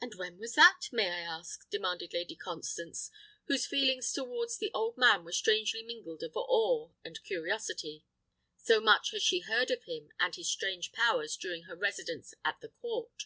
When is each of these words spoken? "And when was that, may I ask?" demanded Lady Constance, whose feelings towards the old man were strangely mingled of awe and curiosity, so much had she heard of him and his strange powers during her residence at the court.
"And 0.00 0.14
when 0.14 0.38
was 0.38 0.54
that, 0.54 0.86
may 0.92 1.10
I 1.10 1.20
ask?" 1.20 1.68
demanded 1.68 2.14
Lady 2.14 2.34
Constance, 2.36 3.10
whose 3.48 3.66
feelings 3.66 4.10
towards 4.10 4.56
the 4.56 4.70
old 4.72 4.96
man 4.96 5.24
were 5.24 5.32
strangely 5.32 5.82
mingled 5.82 6.22
of 6.22 6.32
awe 6.36 6.92
and 7.04 7.22
curiosity, 7.22 8.06
so 8.56 8.80
much 8.80 9.10
had 9.10 9.20
she 9.20 9.40
heard 9.40 9.70
of 9.70 9.84
him 9.84 10.10
and 10.18 10.34
his 10.34 10.50
strange 10.50 10.90
powers 10.90 11.36
during 11.36 11.64
her 11.64 11.76
residence 11.76 12.32
at 12.46 12.62
the 12.62 12.70
court. 12.70 13.24